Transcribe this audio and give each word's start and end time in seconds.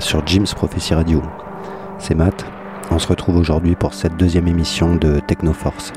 sur 0.00 0.26
Jim's 0.26 0.54
Prophecy 0.54 0.94
Radio. 0.94 1.22
C'est 1.98 2.14
Matt, 2.14 2.44
on 2.90 2.98
se 2.98 3.06
retrouve 3.06 3.36
aujourd'hui 3.36 3.76
pour 3.76 3.94
cette 3.94 4.16
deuxième 4.16 4.48
émission 4.48 4.96
de 4.96 5.20
Technoforce. 5.20 5.92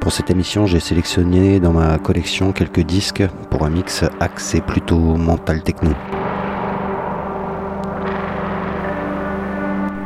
Pour 0.00 0.12
cette 0.12 0.30
émission, 0.30 0.66
j'ai 0.66 0.80
sélectionné 0.80 1.60
dans 1.60 1.72
ma 1.72 1.98
collection 1.98 2.52
quelques 2.52 2.80
disques 2.80 3.24
pour 3.50 3.64
un 3.64 3.70
mix 3.70 4.04
axé 4.20 4.60
plutôt 4.60 5.16
mental 5.16 5.62
techno. 5.62 5.90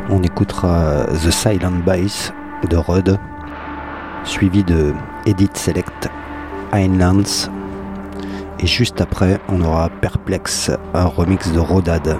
On 0.09 0.23
écoutera 0.23 1.07
The 1.07 1.30
Silent 1.30 1.83
Bass 1.85 2.33
de 2.69 2.77
Rod, 2.77 3.19
suivi 4.25 4.63
de 4.65 4.95
Edit 5.27 5.51
Select 5.55 6.09
Heinlands 6.73 7.51
et 8.62 8.66
juste 8.66 9.01
après, 9.01 9.41
on 9.48 9.61
aura 9.62 9.89
Perplex, 9.89 10.71
un 10.95 11.05
remix 11.05 11.51
de 11.52 11.59
Rodad. 11.59 12.16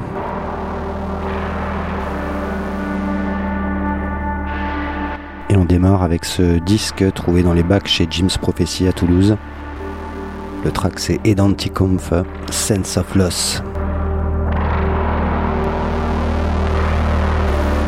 Et 5.49 5.57
on 5.57 5.65
démarre 5.65 6.03
avec 6.03 6.25
ce 6.25 6.59
disque 6.59 7.05
trouvé 7.13 7.43
dans 7.45 7.53
les 7.53 7.63
bacs 7.63 7.87
chez 7.87 8.09
Jim's 8.11 8.39
Prophecy 8.39 8.89
à 8.89 8.93
Toulouse. 8.93 9.37
Le 10.65 10.71
track 10.73 10.99
c'est 10.99 11.21
Identicomf, 11.25 12.13
Sense 12.51 12.97
of 12.97 13.15
Loss. 13.15 13.63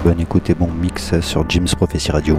Bonne 0.05 0.20
écoute 0.20 0.50
et 0.50 0.55
bon 0.55 0.70
mix 0.70 1.19
sur 1.20 1.48
Jim's 1.48 1.75
Prophecy 1.75 2.12
Radio. 2.12 2.36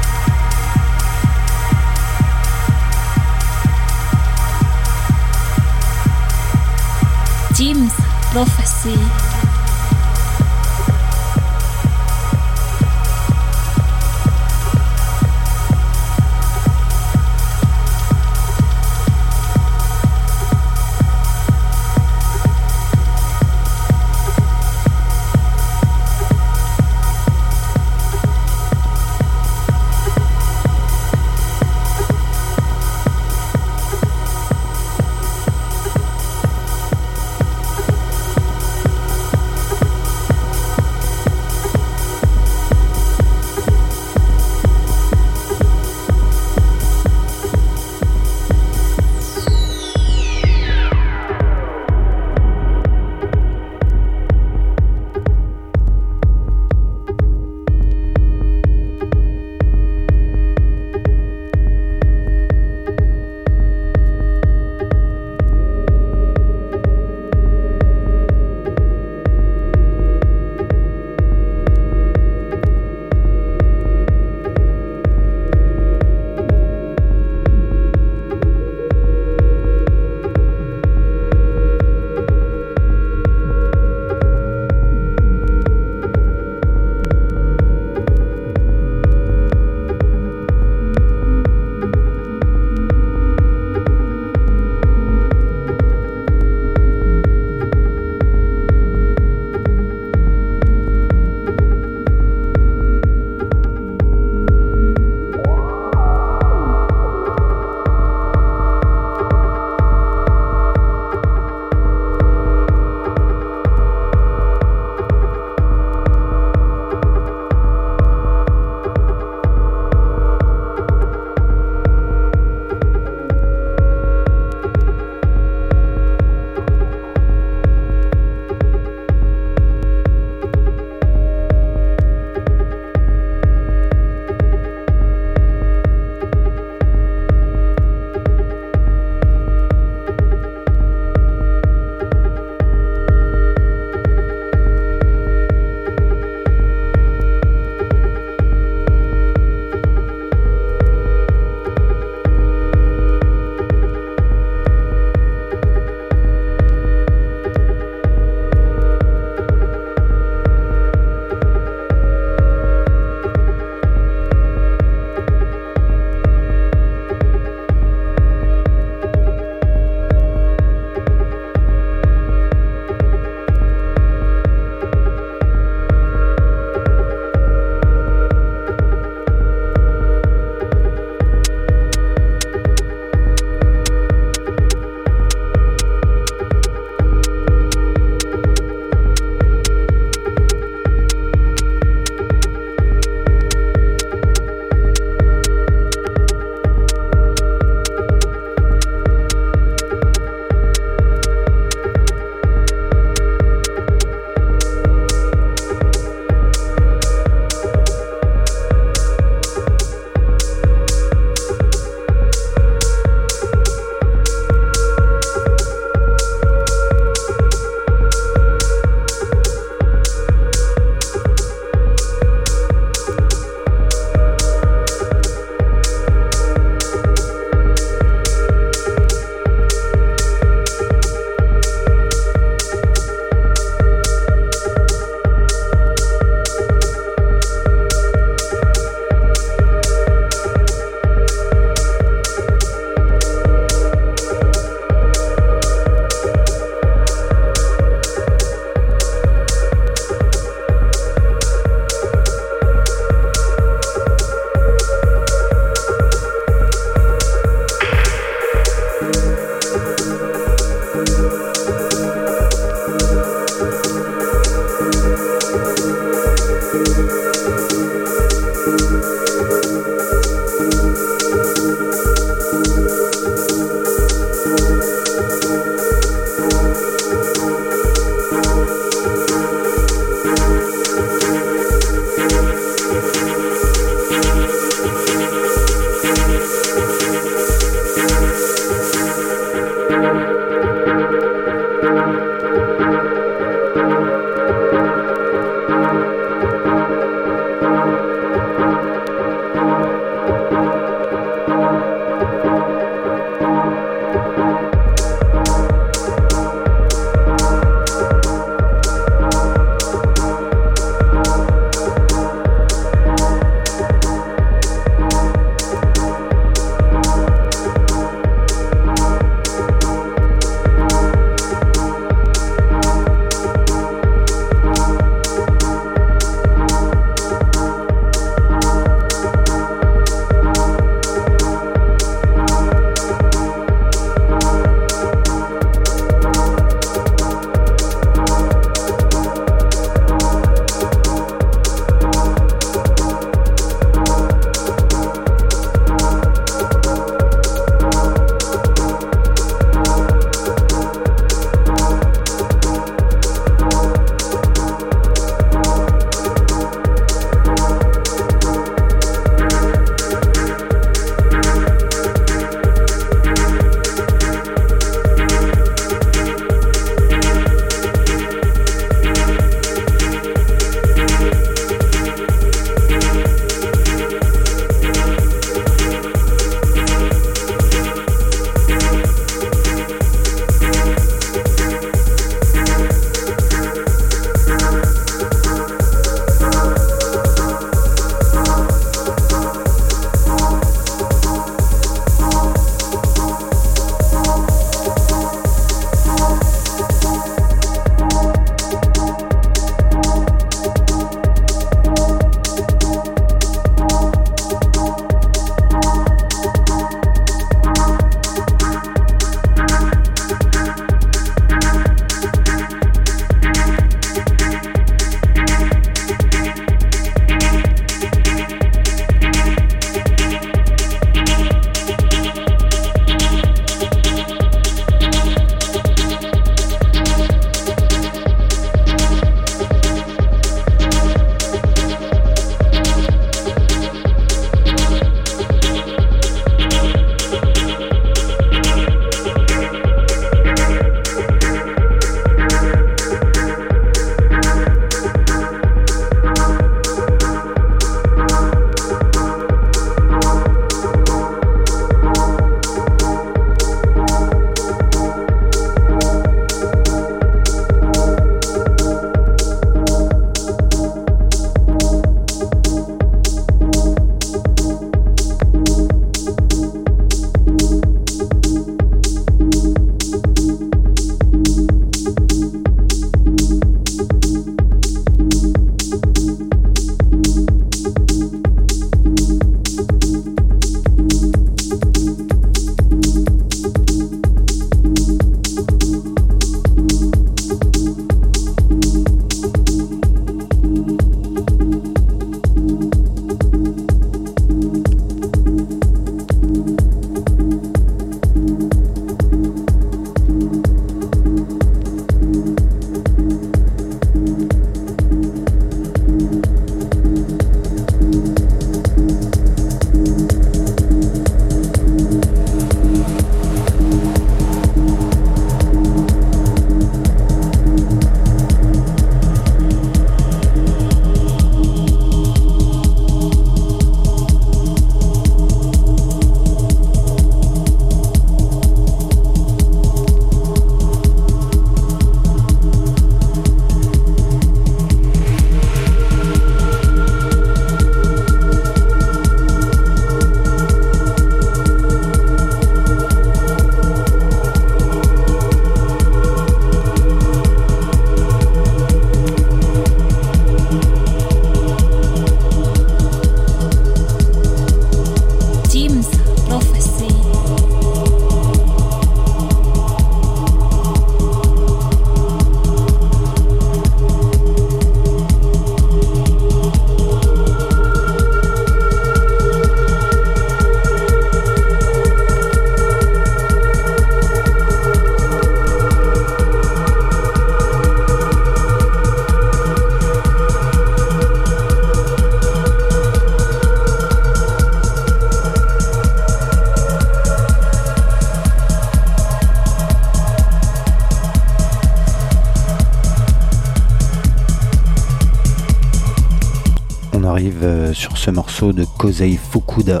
De 598.72 598.84
Kosei 598.98 599.36
Fukuda, 599.36 600.00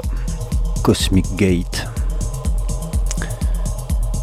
Cosmic 0.82 1.26
Gate. 1.36 1.86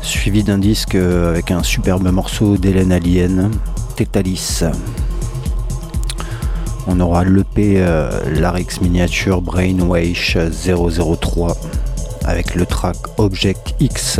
Suivi 0.01 0.43
d'un 0.43 0.57
disque 0.57 0.95
avec 0.95 1.51
un 1.51 1.63
superbe 1.63 2.07
morceau 2.11 2.57
d'Hélène 2.57 2.91
Alien, 2.91 3.51
Tetalis. 3.95 4.63
On 6.87 6.99
aura 6.99 7.23
l'EP 7.23 7.75
euh, 7.77 8.09
Larix 8.39 8.81
Miniature 8.81 9.41
Brainwash 9.41 10.37
003 10.37 11.55
avec 12.25 12.55
le 12.55 12.65
track 12.65 12.97
Object 13.17 13.75
X. 13.79 14.19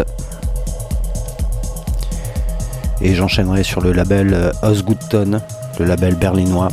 Et 3.02 3.16
j'enchaînerai 3.16 3.64
sur 3.64 3.82
le 3.82 3.92
label 3.92 4.52
Osgoodton, 4.62 5.42
le 5.80 5.86
label 5.86 6.16
berlinois, 6.16 6.70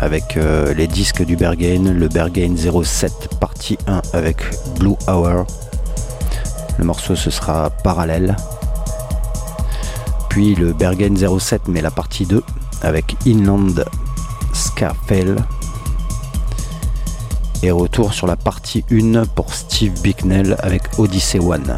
avec 0.00 0.38
euh, 0.38 0.72
les 0.72 0.86
disques 0.86 1.22
du 1.24 1.36
Berghain, 1.36 1.92
le 1.92 2.08
Berghain 2.08 2.54
07 2.56 3.36
partie 3.38 3.76
1 3.86 4.00
avec 4.14 4.38
Blue 4.78 4.96
Hour. 5.06 5.46
Le 6.78 6.84
morceau 6.84 7.14
ce 7.14 7.30
sera 7.30 7.68
parallèle. 7.68 8.34
Puis 10.30 10.54
le 10.54 10.72
Berghain 10.72 11.14
07 11.14 11.68
mais 11.68 11.82
la 11.82 11.90
partie 11.90 12.24
2 12.24 12.42
avec 12.80 13.14
Inland 13.26 13.84
Scafell. 14.54 15.36
Et 17.62 17.70
retour 17.70 18.14
sur 18.14 18.26
la 18.26 18.36
partie 18.36 18.84
1 18.90 19.26
pour 19.26 19.52
Steve 19.52 20.00
Bicknell 20.00 20.56
avec 20.62 20.82
Odyssey 20.98 21.40
One. 21.40 21.76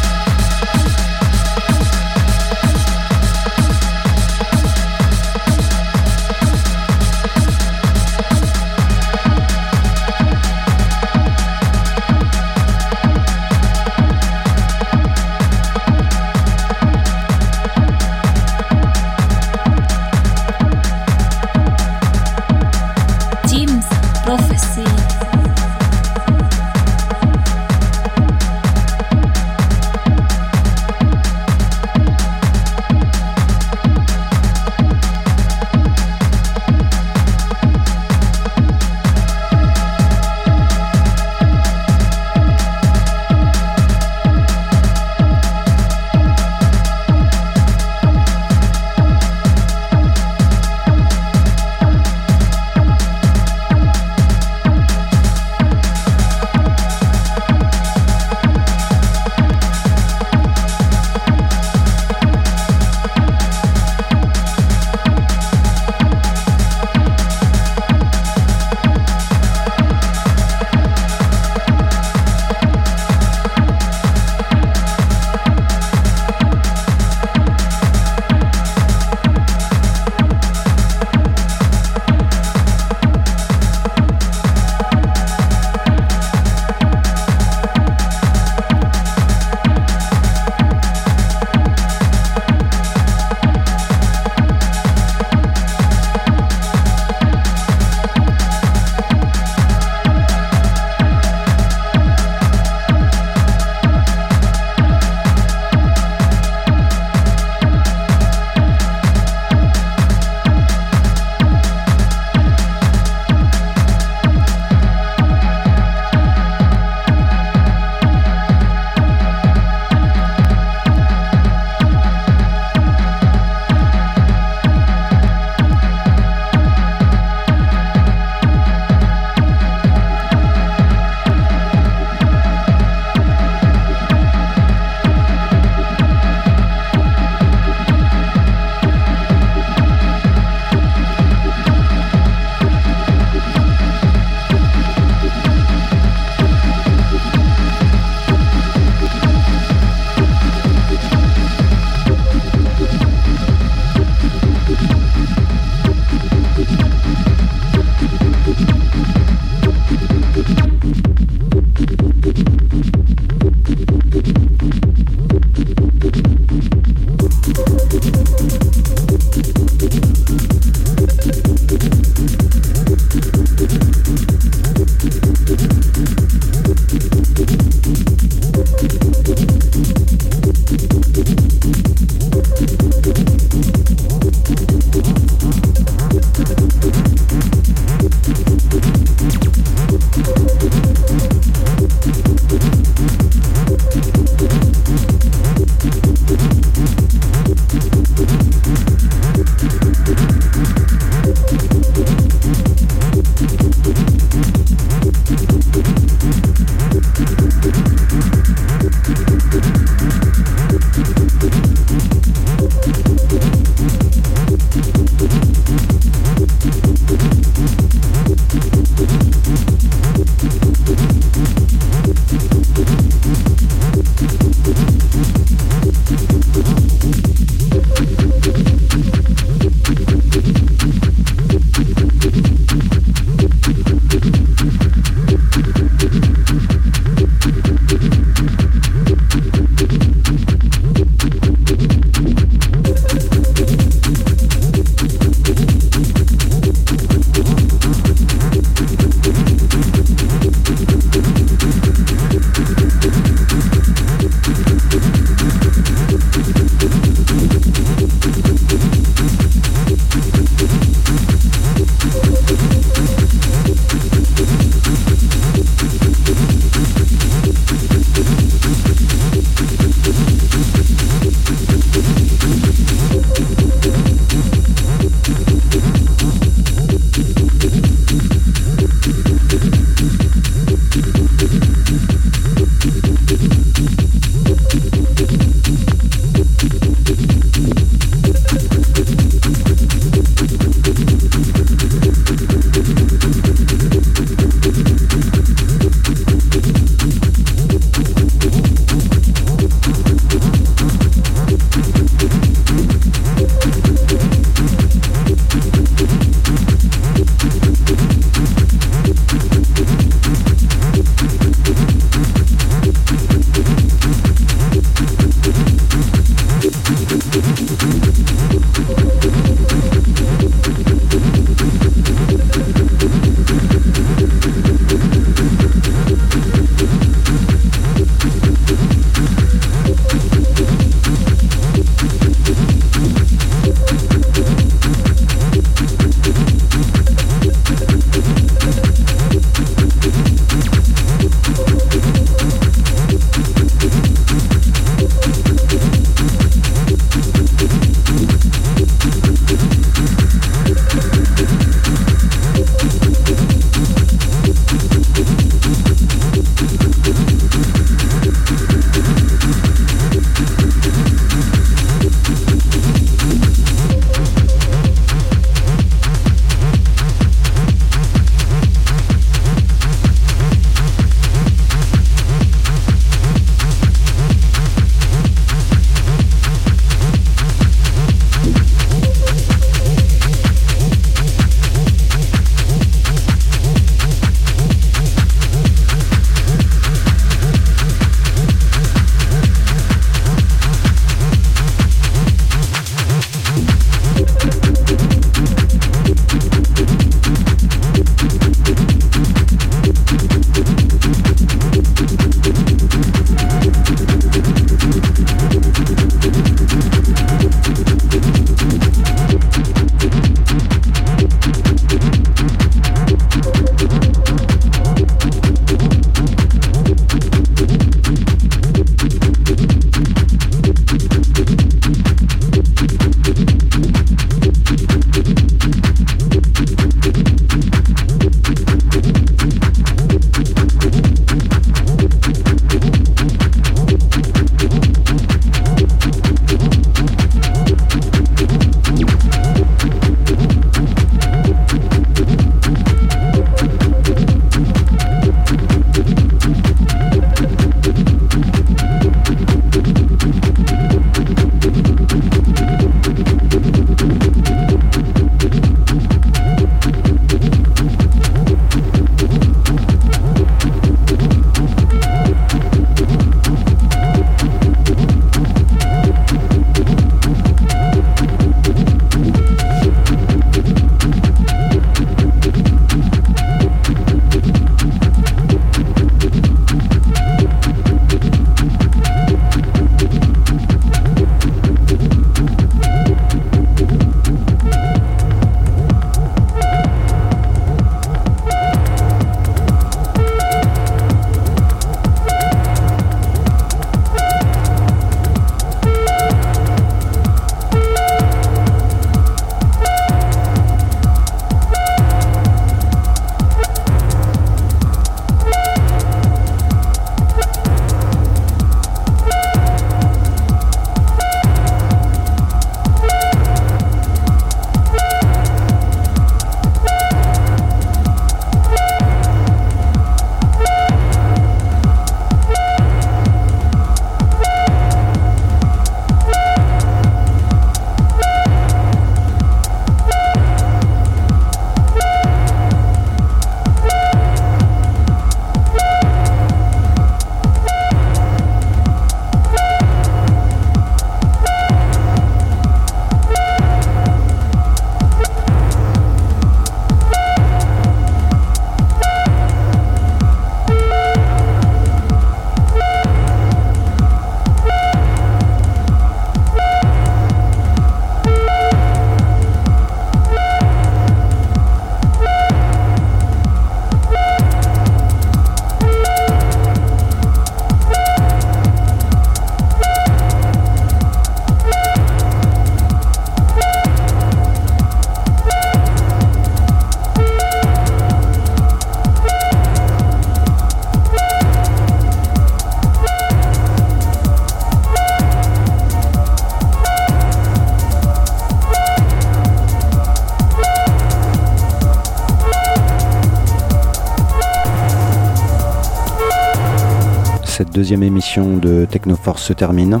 Deuxième 597.62 598.02
émission 598.02 598.56
de 598.56 598.84
Technoforce 598.84 599.44
se 599.44 599.52
termine. 599.52 600.00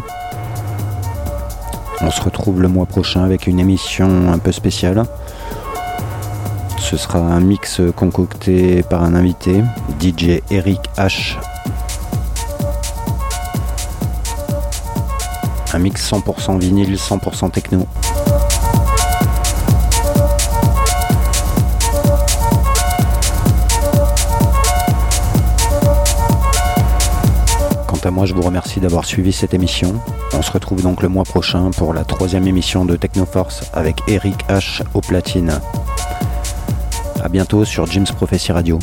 On 2.00 2.10
se 2.10 2.20
retrouve 2.20 2.60
le 2.60 2.66
mois 2.66 2.86
prochain 2.86 3.22
avec 3.22 3.46
une 3.46 3.60
émission 3.60 4.32
un 4.32 4.38
peu 4.38 4.50
spéciale. 4.50 5.04
Ce 6.78 6.96
sera 6.96 7.20
un 7.20 7.40
mix 7.40 7.80
concocté 7.94 8.82
par 8.82 9.04
un 9.04 9.14
invité, 9.14 9.62
DJ 10.00 10.40
Eric 10.50 10.80
H. 10.96 11.36
Un 15.72 15.78
mix 15.78 16.10
100% 16.10 16.58
vinyle, 16.58 16.94
100% 16.96 17.52
techno. 17.52 17.86
À 28.06 28.10
moi, 28.10 28.26
je 28.26 28.34
vous 28.34 28.42
remercie 28.42 28.80
d'avoir 28.80 29.04
suivi 29.04 29.32
cette 29.32 29.54
émission. 29.54 29.94
On 30.34 30.42
se 30.42 30.50
retrouve 30.50 30.82
donc 30.82 31.02
le 31.02 31.08
mois 31.08 31.24
prochain 31.24 31.70
pour 31.70 31.94
la 31.94 32.04
troisième 32.04 32.46
émission 32.46 32.84
de 32.84 32.96
Technoforce 32.96 33.70
avec 33.72 33.96
Eric 34.08 34.36
H 34.48 34.82
au 34.94 35.00
platine. 35.00 35.60
A 37.22 37.28
bientôt 37.28 37.64
sur 37.64 37.86
Jim's 37.86 38.12
Prophecy 38.12 38.52
Radio. 38.52 38.78